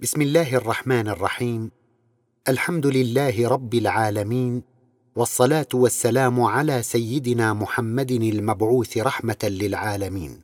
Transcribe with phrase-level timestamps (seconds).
[0.00, 1.70] بسم الله الرحمن الرحيم.
[2.48, 4.62] الحمد لله رب العالمين
[5.16, 10.40] والصلاة والسلام على سيدنا محمد المبعوث رحمة للعالمين.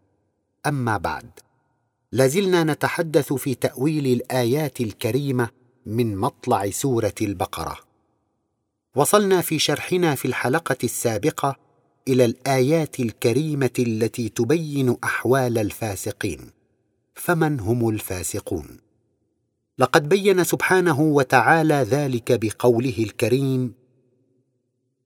[0.67, 1.31] أما بعد
[2.13, 5.49] لازلنا نتحدث في تأويل الآيات الكريمة
[5.87, 7.79] من مطلع سورة البقرة.
[8.97, 11.57] وصلنا في شرحنا في الحلقة السابقة
[12.09, 16.51] إلى الآيات الكريمة التي تبين أحوال الفاسقين.
[17.15, 18.84] فمن هم الفاسقون؟
[19.79, 23.75] لقد بين سبحانه وتعالى ذلك بقوله الكريم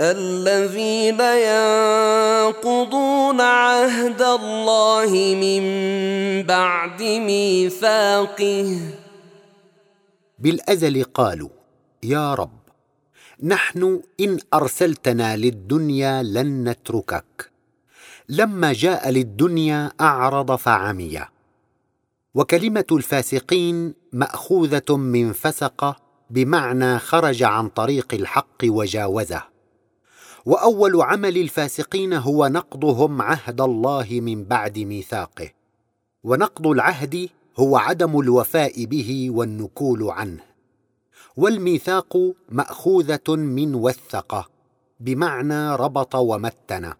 [0.00, 1.20] الذين
[2.50, 5.62] ينقضون عهد الله من
[6.42, 8.80] بعد ميثاقه.
[10.38, 11.48] بالأزل قالوا
[12.02, 12.60] يا رب
[13.42, 17.50] نحن إن أرسلتنا للدنيا لن نتركك.
[18.28, 21.20] لما جاء للدنيا أعرض فعمي.
[22.34, 25.96] وكلمة الفاسقين مأخوذة من فسق
[26.30, 29.59] بمعنى خرج عن طريق الحق وجاوزه.
[30.46, 35.50] وأول عمل الفاسقين هو نقضهم عهد الله من بعد ميثاقه.
[36.24, 40.40] ونقض العهد هو عدم الوفاء به والنكول عنه.
[41.36, 42.16] والميثاق
[42.48, 44.50] مأخوذة من وثق
[45.00, 46.92] بمعنى ربط ومتن.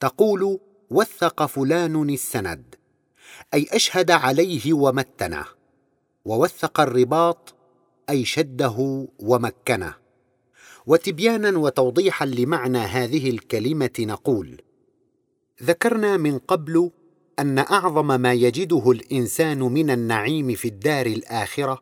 [0.00, 0.58] تقول
[0.90, 2.74] وثق فلان السند
[3.54, 5.44] أي أشهد عليه ومتنه.
[6.24, 7.54] ووثق الرباط
[8.10, 9.94] أي شده ومكنه.
[10.88, 14.60] وتبيانا وتوضيحا لمعنى هذه الكلمة نقول
[15.62, 16.90] ذكرنا من قبل
[17.38, 21.78] أن أعظم ما يجده الإنسان من النعيم في الدار الآخرة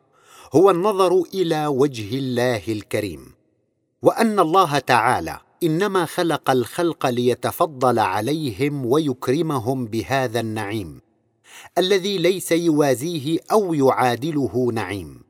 [0.53, 3.33] هو النظر إلى وجه الله الكريم
[4.01, 11.01] وأن الله تعالى إنما خلق الخلق ليتفضل عليهم ويكرمهم بهذا النعيم
[11.77, 15.26] الذي ليس يوازيه أو يعادله نعيم.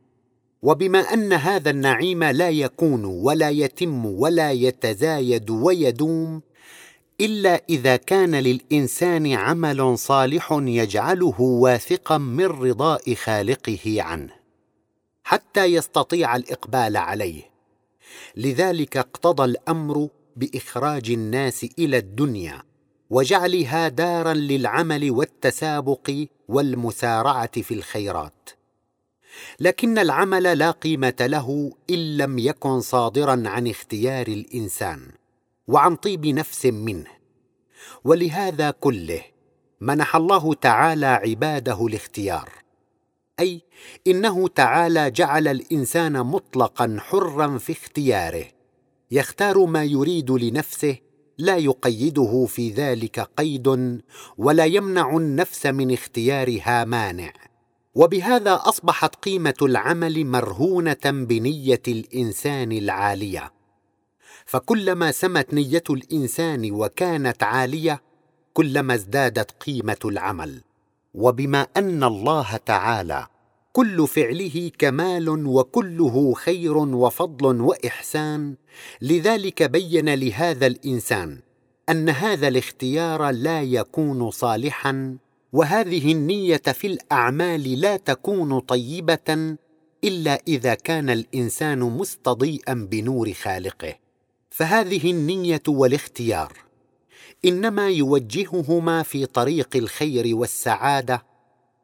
[0.62, 6.42] وبما أن هذا النعيم لا يكون ولا يتم ولا يتزايد ويدوم
[7.22, 14.34] إلا إذا كان للإنسان عمل صالح يجعله واثقا من رضاء خالقه عنه
[15.24, 17.44] حتى يستطيع الإقبال عليه.
[18.36, 22.64] لذلك اقتضى الأمر بإخراج الناس إلى الدنيا
[23.10, 28.50] وجعلها دارا للعمل والتسابق والمسارعة في الخيرات.
[29.60, 35.12] لكن العمل لا قيمة له إن لم يكن صادرا عن اختيار الإنسان
[35.68, 37.08] وعن طيب نفس منه.
[38.04, 39.22] ولهذا كله
[39.82, 42.50] منح الله تعالى عباده الاختيار.
[43.40, 43.62] أي
[44.08, 48.46] إنه تعالى جعل الإنسان مطلقا حرا في اختياره.
[49.12, 50.98] يختار ما يريد لنفسه
[51.38, 54.02] لا يقيده في ذلك قيد
[54.38, 57.34] ولا يمنع النفس من اختيارها مانع.
[57.98, 63.52] وبهذا أصبحت قيمة العمل مرهونة بنية الإنسان العالية.
[64.46, 68.02] فكلما سمت نية الإنسان وكانت عالية
[68.54, 70.62] كلما ازدادت قيمة العمل.
[71.14, 73.28] وبما أن الله تعالى
[73.74, 78.56] كل فعله كمال وكله خير وفضل وإحسان
[79.02, 81.40] لذلك بين لهذا الإنسان
[81.90, 85.18] أن هذا الاختيار لا يكون صالحا
[85.54, 89.58] وهذه النية في الأعمال لا تكون طيبة
[90.04, 93.96] إلا إذا كان الإنسان مستضيئا بنور خالقه.
[94.50, 96.54] فهذه النية والاختيار.
[97.46, 101.24] إنما يوجههما في طريق الخير والسعادة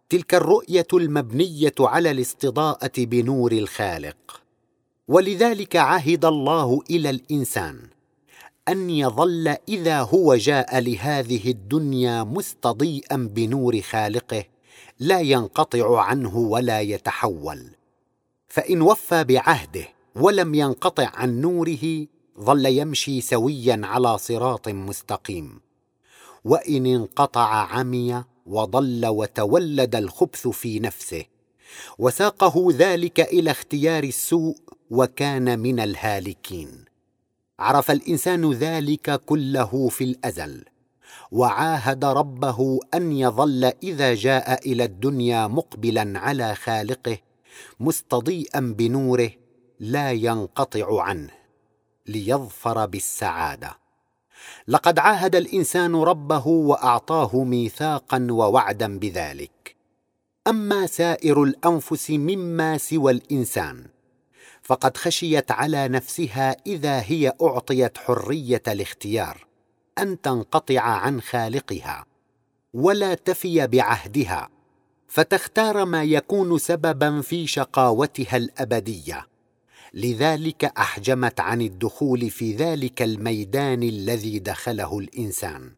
[0.09, 4.43] تلك الرؤية المبنية على الاستضاءة بنور الخالق.
[5.07, 7.92] ولذلك عهد الله إلى الإنسان
[8.69, 14.43] أن يظل إذا هو جاء لهذه الدنيا مستضيئا بنور خالقه
[14.99, 17.75] لا ينقطع عنه ولا يتحول.
[18.47, 22.07] فإن وفى بعهده ولم ينقطع عن نوره
[22.39, 25.61] ظل يمشي سويا على صراط مستقيم.
[26.45, 31.25] وإن انقطع عمي وضل وتولد الخبث في نفسه.
[31.99, 34.57] وساقه ذلك إلى اختيار السوء
[34.89, 36.92] وكان من الهالكين.
[37.59, 40.65] عرف الإنسان ذلك كله في الأزل
[41.31, 47.17] وعاهد ربه أن يظل إذا جاء إلى الدنيا مقبلا على خالقه
[47.79, 49.29] مستضيئا بنوره
[49.79, 51.29] لا ينقطع عنه
[52.07, 53.77] ليظفر بالسعادة.
[54.67, 59.75] لقد عاهد الإنسان ربه وأعطاه ميثاقا ووعدا بذلك.
[60.47, 63.92] أما سائر الأنفس مما سوى الإنسان
[64.63, 69.47] فقد خشيت على نفسها إذا هي أعطيت حرية الاختيار
[69.97, 72.05] أن تنقطع عن خالقها
[72.73, 74.49] ولا تفي بعهدها
[75.13, 79.27] فتختار ما يكون سببا في شقاوتها الأبدية.
[79.93, 85.71] لذلك أحجمت عن الدخول في ذلك الميدان الذي دخله الإنسان.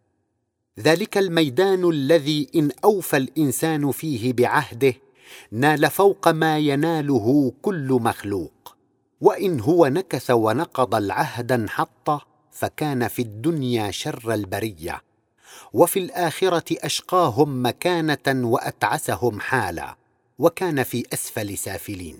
[0.80, 4.94] ذلك الميدان الذي إن أوفى الإنسان فيه بعهده
[5.52, 8.55] نال فوق ما يناله كل مخلوق.
[9.26, 15.02] وإن هو نكث ونقض العهد انحط فكان في الدنيا شر البرية
[15.74, 19.96] وفي الآخرة أشقاهم مكانة وأتعسهم حالا
[20.40, 22.18] وكان في أسفل سافلين.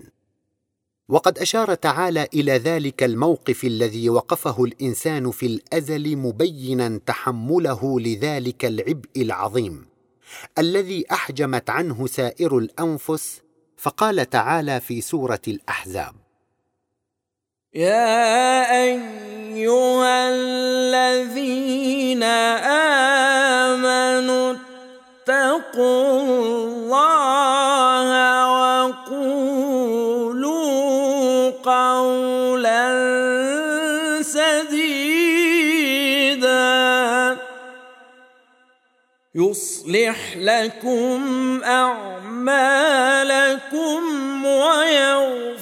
[1.08, 9.08] وقد أشار تعالى إلى ذلك الموقف الذي وقفه الإنسان في الأزل مبينا تحمله لذلك العبء
[9.16, 9.86] العظيم
[10.58, 13.40] الذي أحجمت عنه سائر الأنفس
[13.76, 16.25] فقال تعالى في سورة الأحزاب
[17.76, 22.22] يا أيها الذين
[23.72, 24.56] آمنوا
[25.28, 28.08] اتقوا الله
[28.88, 29.60] وقولوا
[31.50, 32.86] قولا
[34.22, 35.36] سديدا.
[39.34, 42.46] يصلح لكم أعمالكم
[44.44, 45.55] ويغفر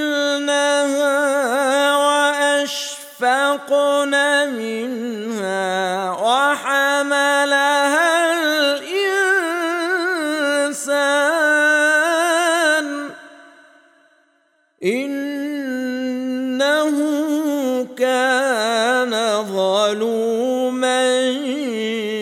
[2.56, 4.14] وأشفقن
[4.52, 5.38] منها.
[14.88, 16.88] إنه
[17.85, 21.23] كان ظلوما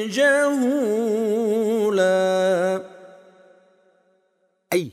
[0.07, 2.17] جهولا.
[4.73, 4.93] أي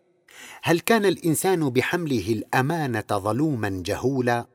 [0.64, 4.46] هل كان الإنسان بحمله الأمانة ظلوما جهولا؟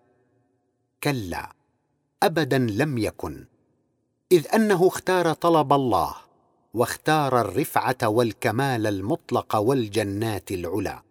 [1.03, 1.53] كلا
[2.23, 3.47] أبدا لم يكن
[4.33, 6.15] إذ أنه اختار طلب الله
[6.75, 11.03] واختار الرفعة والكمال المطلق والجنات العلى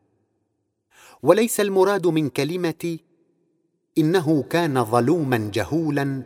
[1.24, 2.98] وليس المراد من كلمة
[3.98, 6.24] إنه كان ظلوما جهولا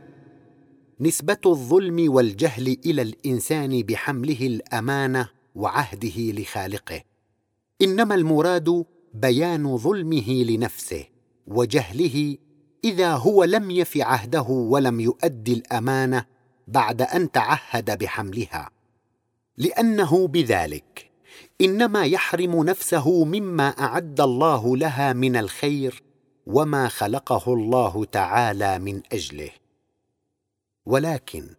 [0.99, 7.01] نسبة الظلم والجهل إلى الإنسان بحمله الأمانة وعهده لخالقه.
[7.81, 11.06] إنما المراد بيان ظلمه لنفسه
[11.47, 12.37] وجهله
[12.83, 16.25] إذا هو لم يف عهده ولم يؤد الأمانة
[16.68, 18.69] بعد أن تعهد بحملها.
[19.57, 21.10] لأنه بذلك
[21.61, 26.03] إنما يحرم نفسه مما أعد الله لها من الخير
[26.47, 29.49] وما خلقه الله تعالى من أجله.
[30.85, 31.49] ولكن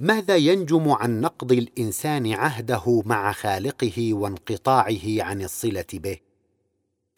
[0.00, 6.18] ماذا ينجم عن نقض الإنسان عهده مع خالقه وانقطاعه عن الصلة به؟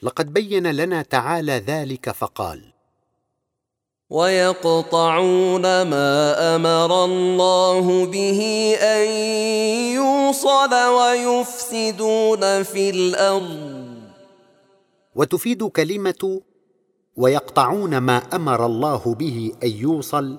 [0.02, 2.73] لقد بين لنا تعالى ذلك فقال
[4.11, 8.41] ويقطعون ما أمر الله به
[8.81, 9.07] أن
[9.95, 13.99] يوصل ويفسدون في الأرض.
[15.15, 16.41] وتفيد كلمة
[17.17, 20.38] ويقطعون ما أمر الله به أن يوصل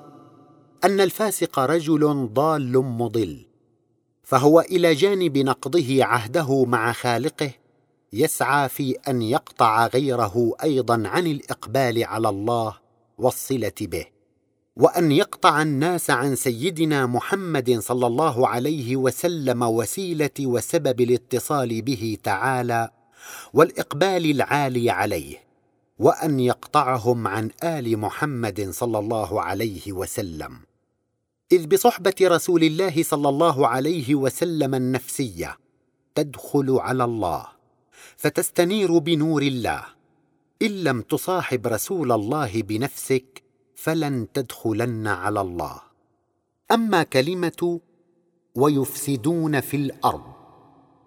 [0.83, 3.45] أن الفاسق رجل ضال مضل
[4.23, 7.51] فهو إلى جانب نقضه عهده مع خالقه
[8.13, 12.88] يسعى في أن يقطع غيره أيضا عن الإقبال على الله.
[13.19, 14.05] والصلة به
[14.75, 22.89] وأن يقطع الناس عن سيدنا محمد صلى الله عليه وسلم وسيلة وسبب الاتصال به تعالى
[23.53, 25.37] والإقبال العالي عليه
[25.99, 30.59] وأن يقطعهم عن آل محمد صلى الله عليه وسلم.
[31.51, 35.57] إذ بصحبة رسول الله صلى الله عليه وسلم النفسية
[36.15, 37.45] تدخل على الله
[38.17, 39.98] فتستنير بنور الله.
[40.61, 43.43] إن لم تصاحب رسول الله بنفسك
[43.75, 45.81] فلن تدخلن على الله.
[46.71, 47.79] أما كلمة
[48.55, 50.33] ويفسدون في الأرض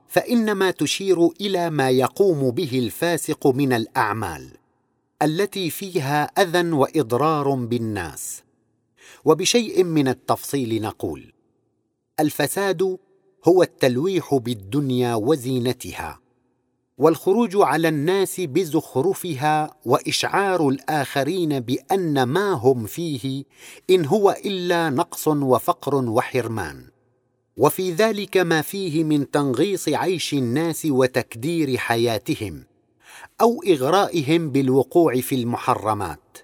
[0.08, 4.56] فإنما تشير إلى ما يقوم به الفاسق من الأعمال
[5.22, 8.42] التي فيها أذى وإضرار بالناس.
[9.24, 11.32] وبشيء من التفصيل نقول
[12.20, 12.98] الفساد
[13.44, 16.21] هو التلويح بالدنيا وزينتها.
[17.02, 23.44] والخروج على الناس بزخرفها وإشعار الآخرين بأن ما هم فيه
[23.90, 26.84] إن هو إلا نقص وفقر وحرمان.
[27.56, 32.64] وفي ذلك ما فيه من تنغيص عيش الناس وتكدير حياتهم
[33.40, 36.38] أو إغرائهم بالوقوع في المحرمات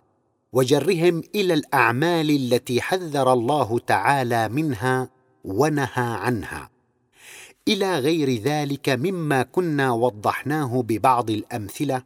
[0.53, 5.11] وجرهم إلى الأعمال التي حذر الله تعالى منها
[5.45, 6.77] ونهى عنها.
[7.69, 12.03] إلى غير ذلك مما كنا وضحناه ببعض الأمثلة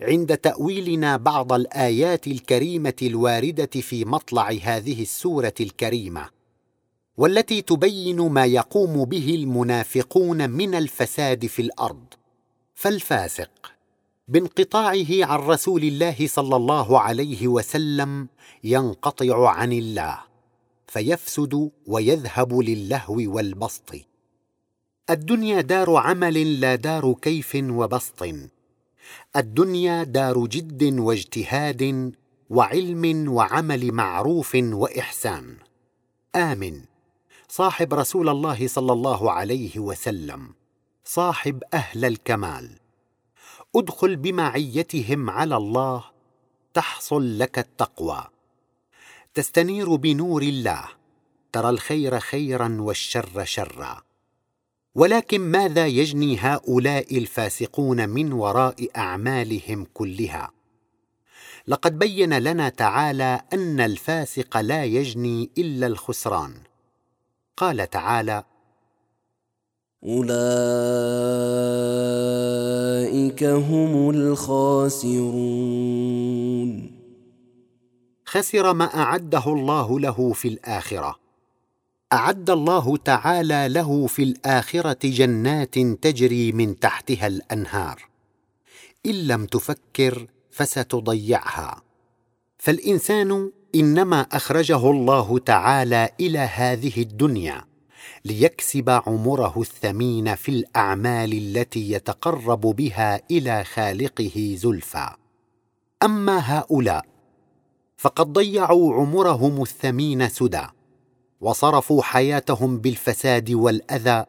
[0.00, 6.28] عند تأويلنا بعض الآيات الكريمة الواردة في مطلع هذه السورة الكريمة
[7.16, 12.04] والتي تبين ما يقوم به المنافقون من الفساد في الأرض.
[12.74, 13.50] فالفاسق
[14.28, 18.28] بانقطاعه عن رسول الله صلى الله عليه وسلم
[18.64, 20.18] ينقطع عن الله
[20.86, 23.94] فيفسد ويذهب للهو والبسط.
[25.10, 28.28] الدنيا دار عمل لا دار كيف وبسط.
[29.36, 32.12] الدنيا دار جد واجتهاد
[32.50, 35.56] وعلم وعمل معروف وإحسان.
[36.34, 36.80] آمن.
[37.48, 40.54] صاحب رسول الله صلى الله عليه وسلم.
[41.04, 42.70] صاحب أهل الكمال.
[43.76, 46.04] ادخل بمعيتهم على الله.
[46.74, 48.24] تحصل لك التقوى.
[49.34, 50.84] تستنير بنور الله.
[51.52, 54.07] ترى الخير خيرا والشر شرا.
[54.94, 60.50] ولكن ماذا يجني هؤلاء الفاسقون من وراء أعمالهم كلها؟
[61.68, 66.54] لقد بين لنا تعالى أن الفاسق لا يجني إلا الخسران.
[67.56, 68.44] قال تعالى
[70.04, 70.28] أولئك
[73.44, 75.18] هم الخاسرون.
[78.24, 81.27] خسر ما أعده الله له في الآخرة.
[82.12, 88.08] أعد الله تعالى له في الآخرة جنات تجري من تحتها الأنهار.
[89.06, 91.82] إن لم تفكر فستضيعها.
[92.58, 97.64] فالإنسان إنما أخرجه الله تعالى إلى هذه الدنيا
[98.24, 105.10] ليكسب عمره الثمين في الأعمال التي يتقرب بها إلى خالقه زلفى.
[106.02, 107.04] أما هؤلاء
[107.96, 110.77] فقد ضيعوا عمرهم الثمين سدى.
[111.40, 114.24] وصرفوا حياتهم بالفساد والأذى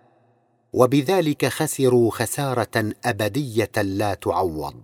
[0.73, 4.75] وبذلك خسروا خسارة أبدية لا تعوض.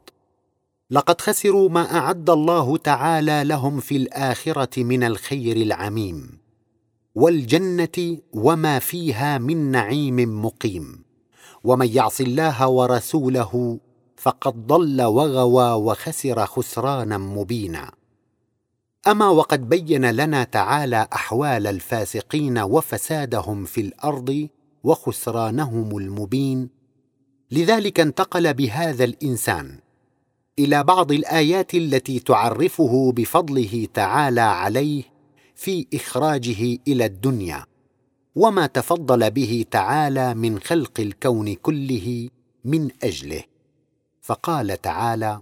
[0.91, 6.39] لقد خسروا ما أعد الله تعالى لهم في الآخرة من الخير العميم
[7.15, 11.03] والجنة وما فيها من نعيم مقيم.
[11.63, 13.79] ومن يعص الله ورسوله
[14.17, 17.91] فقد ضل وغوى وخسر خسرانا مبينا.
[19.07, 24.47] أما وقد بين لنا تعالى أحوال الفاسقين وفسادهم في الأرض
[24.83, 26.69] وخسرانهم المبين
[27.51, 29.79] لذلك انتقل بهذا الإنسان
[30.59, 35.03] إلى بعض الآيات التي تعرفه بفضله تعالى عليه
[35.55, 37.65] في إخراجه إلى الدنيا
[38.35, 42.29] وما تفضل به تعالى من خلق الكون كله
[42.65, 43.43] من أجله.
[44.21, 45.41] فقال تعالى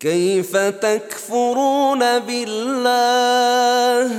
[0.00, 4.10] كيف تكفرون بالله؟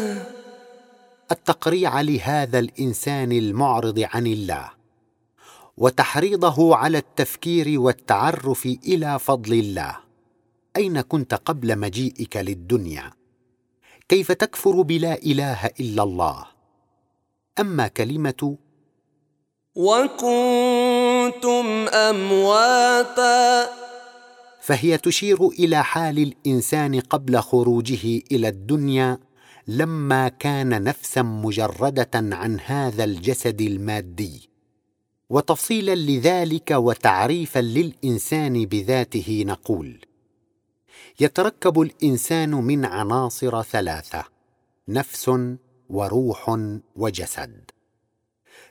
[1.31, 4.69] التقريع لهذا الإنسان المعرض عن الله
[5.77, 9.97] وتحريضه على التفكير والتعرف إلى فضل الله.
[10.77, 13.11] أين كنت قبل مجيئك للدنيا؟
[14.09, 16.45] كيف تكفر بلا إله إلا الله؟
[17.59, 18.57] أما كلمة
[19.75, 23.69] وكنتم أمواتا.
[24.71, 29.19] فهي تشير إلى حال الإنسان قبل خروجه إلى الدنيا
[29.67, 34.49] لما كان نفسا مجردة عن هذا الجسد المادي.
[35.29, 40.05] وتفصيلا لذلك وتعريفا للإنسان بذاته نقول
[41.19, 44.23] يتركب الإنسان من عناصر ثلاثة
[44.87, 45.31] نفس
[45.89, 46.59] وروح
[46.95, 47.71] وجسد.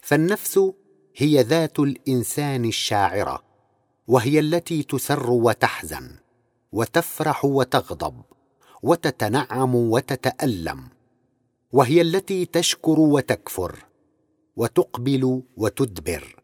[0.00, 0.60] فالنفس
[1.16, 3.49] هي ذات الإنسان الشاعرة
[4.10, 6.10] وهي التي تسر وتحزن
[6.72, 8.22] وتفرح وتغضب
[8.82, 10.88] وتتنعم وتتألم
[11.72, 13.86] وهي التي تشكر وتكفر
[14.56, 16.36] وتقبل وتدبر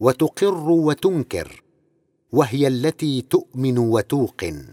[0.00, 1.62] وتقر وتنكر
[2.32, 4.66] وهي التي تؤمن وتوقن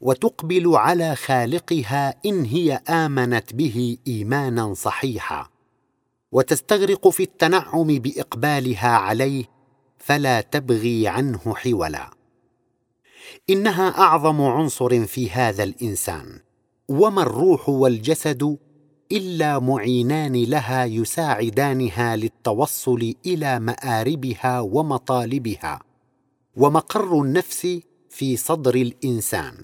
[0.00, 5.48] وتقبل على خالقها إن هي آمنت به إيمانا صحيحا
[6.32, 9.53] وتستغرق في التنعم بإقبالها عليه
[10.04, 12.10] فلا تبغي عنه حولا.
[13.50, 16.40] إنها أعظم عنصر في هذا الإنسان.
[16.88, 18.58] وما الروح والجسد
[19.12, 25.80] إلا معينان لها يساعدانها للتوصل إلى مآربها ومطالبها.
[26.56, 27.80] ومقر النفس
[28.10, 29.54] في صدر الإنسان.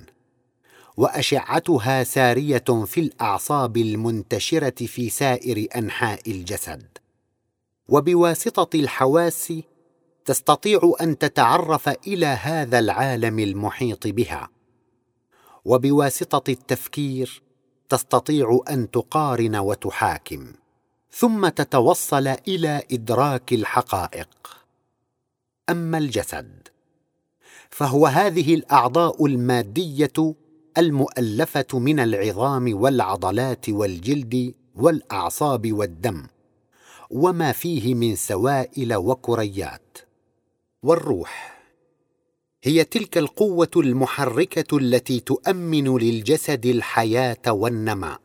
[0.96, 6.86] وأشعتها سارية في الأعصاب المنتشرة في سائر أنحاء الجسد.
[7.88, 9.52] وبواسطة الحواس
[10.24, 14.48] تستطيع أن تتعرف إلى هذا العالم المحيط بها.
[15.64, 17.42] وبواسطة التفكير
[17.88, 20.52] تستطيع أن تقارن وتحاكم
[21.10, 24.28] ثم تتوصل إلى إدراك الحقائق.
[25.70, 26.68] أما الجسد
[27.70, 30.34] فهو هذه الأعضاء المادية
[30.78, 36.26] المؤلفة من العظام والعضلات والجلد والأعصاب والدم
[37.10, 39.98] وما فيه من سوائل وكريات.
[40.82, 41.60] والروح.
[42.62, 48.20] هي تلك القوة المحركة التي تؤمن للجسد الحياة والنماء.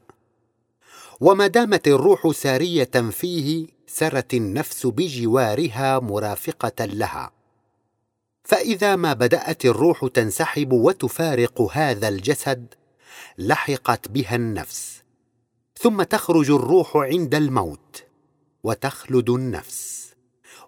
[1.22, 7.32] وما دامت الروح سارية فيه سرت النفس بجوارها مرافقة لها.
[8.44, 12.74] فإذا ما بدأت الروح تنسحب وتفارق هذا الجسد
[13.38, 15.04] لحقت بها النفس.
[15.78, 18.04] ثم تخرج الروح عند الموت
[18.64, 19.95] وتخلد النفس.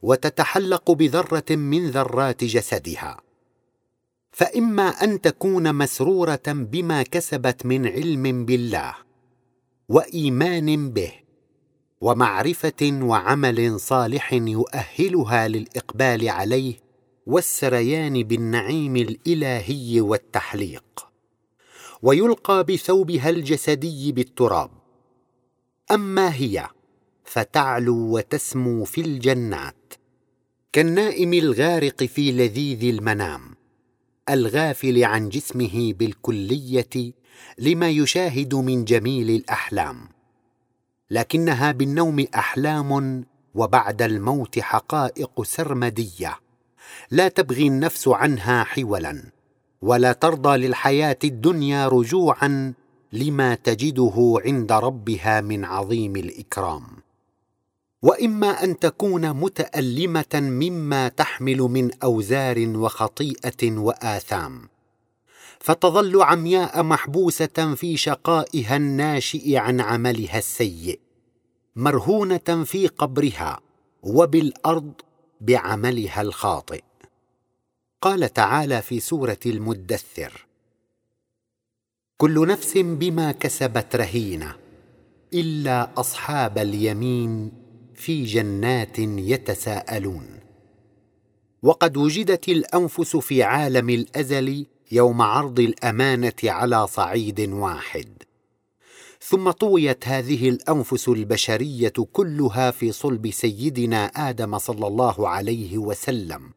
[0.01, 3.17] وتتحلق بذرة من ذرات جسدها.
[4.31, 8.95] فإما أن تكون مسرورة بما كسبت من علم بالله
[9.89, 11.11] وإيمان به
[12.01, 16.73] ومعرفة وعمل صالح يؤهلها للإقبال عليه
[17.25, 21.07] والسريان بالنعيم الإلهي والتحليق.
[22.01, 24.69] ويلقى بثوبها الجسدي بالتراب.
[25.91, 26.67] أما هي
[27.27, 29.93] فتعلو وتسمو في الجنات.
[30.73, 33.41] كالنائم الغارق في لذيذ المنام.
[34.29, 37.13] الغافل عن جسمه بالكلية
[37.57, 40.09] لما يشاهد من جميل الأحلام.
[41.11, 43.23] لكنها بالنوم أحلام
[43.55, 46.39] وبعد الموت حقائق سرمدية.
[47.11, 49.23] لا تبغي النفس عنها حولا
[49.81, 52.73] ولا ترضى للحياة الدنيا رجوعا
[53.13, 57.06] لما تجده عند ربها من عظيم الإكرام.
[58.07, 64.69] وإما أن تكون متألمة مما تحمل من أوزار وخطيئة وآثام.
[65.59, 70.99] فتظل عمياء محبوسة في شقائها الناشئ عن عملها السيء
[71.75, 73.59] مرهونة في قبرها
[74.03, 74.93] وبالأرض
[75.41, 76.83] بعملها الخاطئ.
[78.01, 80.45] قال تعالى في سورة المدثر
[82.17, 84.55] كل نفس بما كسبت رهينة
[85.33, 87.51] إلا أصحاب اليمين
[87.97, 90.27] في جنات يتساءلون.
[91.63, 98.07] وقد وجدت الأنفس في عالم الأزل يوم عرض الأمانة على صعيد واحد.
[99.21, 106.51] ثم طويت هذه الأنفس البشرية كلها في صلب سيدنا آدم صلى الله عليه وسلم.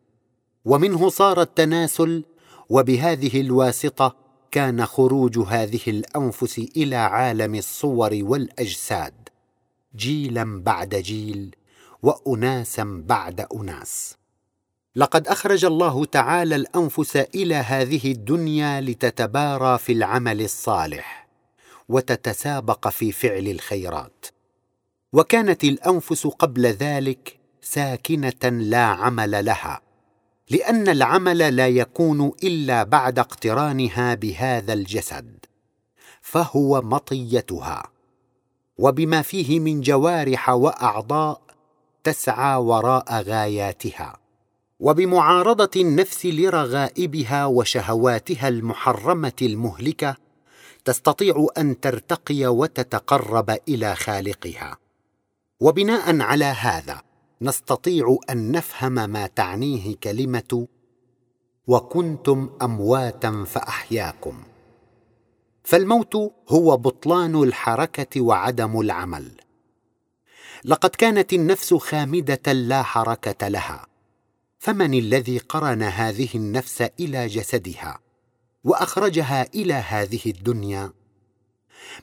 [0.65, 2.25] ومنه صار التناسل
[2.69, 4.17] وبهذه الواسطة
[4.51, 9.20] كان خروج هذه الأنفس إلى عالم الصور والأجساد.
[9.97, 11.57] جيلا بعد جيل
[12.03, 14.17] واناسا بعد أناس.
[14.97, 21.29] لقد أخرج الله تعالى الأنفس إلى هذه الدنيا لتتبارى في العمل الصالح
[21.89, 24.27] وتتسابق في فعل الخيرات.
[25.13, 29.81] وكانت الأنفس قبل ذلك ساكنة لا عمل لها
[30.51, 35.39] لأن العمل لا يكون إلا بعد اقترانها بهذا الجسد
[36.21, 37.83] فهو مطيتها.
[38.81, 41.41] وبما فيه من جوارح وأعضاء
[42.05, 44.17] تسعى وراء غاياتها
[44.81, 50.17] وبمعارضة النفس لرغائبها وشهواتها المحرمة المهلكة
[50.85, 54.77] تستطيع أن ترتقي وتتقرب إلى خالقها.
[55.61, 57.03] وبناء على هذا
[57.43, 60.67] نستطيع أن نفهم ما تعنيه كلمة
[61.67, 64.43] وكنتم أمواتا فأحياكم
[65.71, 66.15] فالموت
[66.49, 69.31] هو بطلان الحركة وعدم العمل.
[70.65, 73.87] لقد كانت النفس خامدة لا حركة لها
[74.59, 77.99] فمن الذي قرن هذه النفس إلى جسدها
[78.65, 80.93] وأخرجها إلى هذه الدنيا؟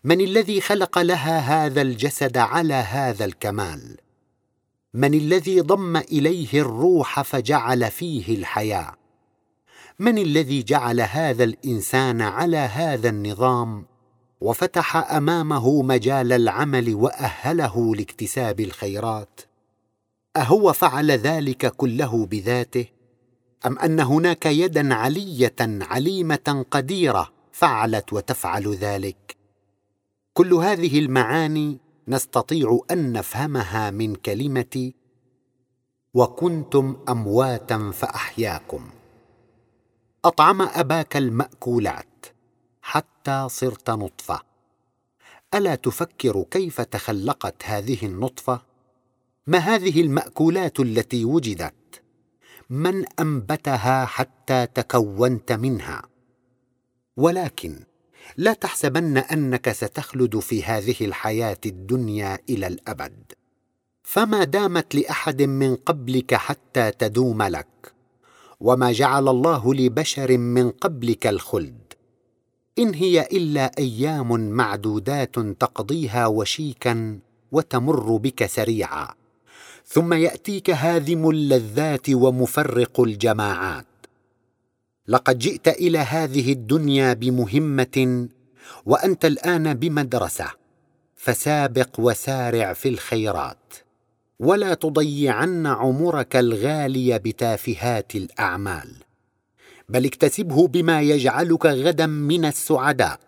[0.04, 3.98] من الذي خلق لها هذا الجسد على هذا الكمال؟
[4.94, 8.96] من الذي ضم إليه الروح فجعل فيه الحياة؟
[10.00, 13.86] من الذي جعل هذا الإنسان على هذا النظام
[14.42, 19.42] وفتح أمامه مجال العمل وأهله لاكتساب الخيرات؟
[20.36, 22.86] أهو فعل ذلك كله بذاته؟
[23.66, 29.38] أم أن هناك يدا علية عليمة قديرة فعلت وتفعل ذلك؟
[30.34, 34.92] كل هذه المعاني نستطيع أن نفهمها من كلمه
[36.14, 38.90] وكنتم امواتا فأحياكم.
[40.26, 42.26] أطعم أباك المأكولات
[42.82, 44.42] حتى صرت نطفة.
[45.54, 48.62] ألا تفكر كيف تخلقت هذه النطفة؟
[49.48, 52.02] ما هذه المأكولات التي وجدت؟
[52.70, 56.02] من أنبتها حتى تكونت منها؟
[57.18, 57.80] ولكن
[58.38, 63.34] لا تحسبن أنك ستخلد في هذه الحياة الدنيا إلى الأبد.
[64.04, 67.97] فما دامت لأحد من قبلك حتى تدوم لك
[68.60, 71.94] وما جعل الله لبشر من قبلك الخلد.
[72.80, 77.20] إن هي إلا أيام معدودات تقضيها وشيكا
[77.52, 79.08] وتمر بك سريعا.
[79.86, 83.86] ثم يأتيك هادم اللذات ومفرق الجماعات.
[85.08, 88.28] لقد جئت إلى هذه الدنيا بمهمة
[88.86, 90.48] وأنت الآن بمدرسة.
[91.16, 93.87] فسابق وسارع في الخيرات.
[94.40, 98.96] ولا تضيعن عمرك الغالي بتافهات الأعمال.
[99.90, 103.20] بل اكتسبه بما يجعلك غدا من السعداء.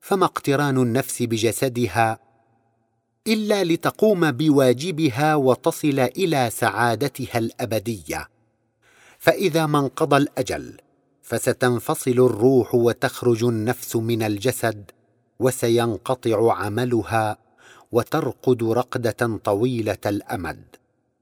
[0.00, 2.18] فما اقتران النفس بجسدها
[3.26, 8.28] إلا لتقوم بواجبها وتصل إلى سعادتها الأبدية.
[9.18, 10.76] فإذا ما انقضى الأجل
[11.22, 14.90] فستنفصل الروح وتخرج النفس من الجسد
[15.40, 17.38] وسينقطع عملها
[17.92, 20.62] وترقد رقدة طويلة الأمد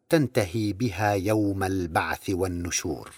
[0.09, 3.11] تنتهي بها يوم البعث والنشور.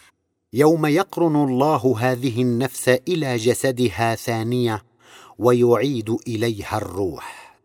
[0.52, 4.82] يوم يقرن الله هذه النفس إلى جسدها ثانية
[5.38, 7.56] ويعيد إليها الروح.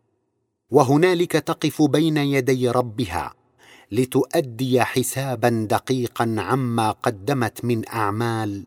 [0.71, 3.34] وهنالك تقف بين يدي ربها
[3.91, 8.63] لتؤدي حسابا دقيقا عما قدمت من أعمال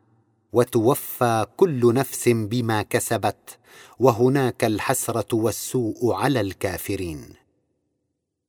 [0.52, 3.58] وتوفى كل نفس بما كسبت
[3.98, 7.20] وهناك الحسرة والسوء على الكافرين.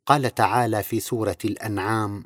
[0.05, 2.23] قال تعالى في سورة الأنعام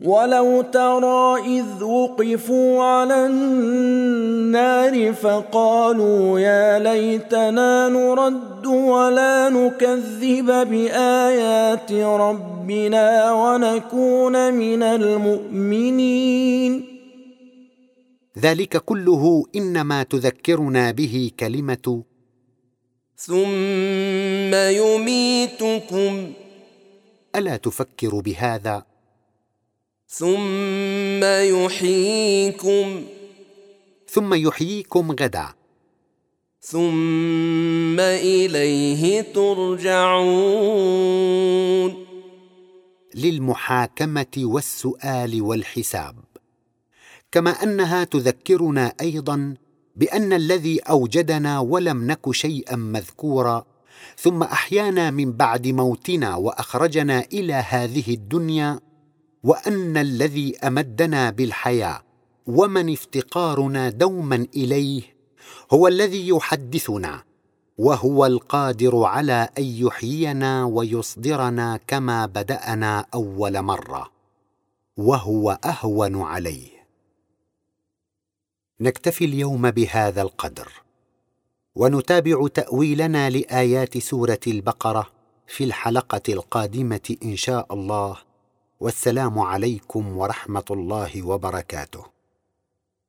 [0.00, 14.54] ولو ترى إذ وقفوا على النار فقالوا يا ليتنا نرد ولا نكذب بآيات ربنا ونكون
[14.54, 16.14] من المؤمنين.
[18.38, 22.02] ذلك كله إنما تذكرنا به كلمة
[23.16, 26.32] ثم يميتكم.
[27.36, 28.86] ألا تفكر بهذا؟
[30.08, 33.04] ثم يحييكم.
[34.08, 35.48] ثم يحييكم غدا.
[36.60, 40.44] ثم إليه ترجعون.
[43.14, 46.33] للمحاكمة والسؤال والحساب.
[47.34, 49.54] كما أنها تذكرنا أيضا
[49.96, 53.64] بأن الذي أوجدنا ولم نك شيئا مذكورا
[54.16, 58.80] ثم أحيانا من بعد موتنا وأخرجنا إلى هذه الدنيا
[59.44, 62.02] وأن الذي أمدنا بالحياة
[62.46, 65.02] ومن افتقارنا دوما إليه
[65.72, 67.22] هو الذي يحدثنا
[67.78, 74.10] وهو القادر على أن يحيينا ويصدرنا كما بدأنا أول مرة
[74.96, 76.73] وهو أهون عليه.
[78.80, 80.68] نكتفي اليوم بهذا القدر.
[81.74, 85.06] ونتابع تأويلنا لآيات سورة البقرة
[85.46, 88.16] في الحلقة القادمة إن شاء الله.
[88.80, 92.13] والسلام عليكم ورحمة الله وبركاته.